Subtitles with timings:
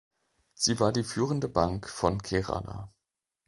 [0.55, 2.91] Sie war die führende Bank von Kerala.